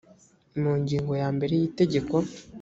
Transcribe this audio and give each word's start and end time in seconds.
mu 0.61 0.71
ngingo 0.81 1.11
ya 1.21 1.29
mbere 1.35 1.53
y 1.59 1.63
itegeko 1.69 2.15